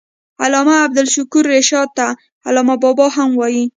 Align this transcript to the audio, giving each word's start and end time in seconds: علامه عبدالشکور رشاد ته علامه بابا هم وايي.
علامه 0.43 0.73
عبدالشکور 0.85 1.43
رشاد 1.55 1.89
ته 1.97 2.07
علامه 2.47 2.75
بابا 2.83 3.07
هم 3.15 3.29
وايي. 3.39 3.65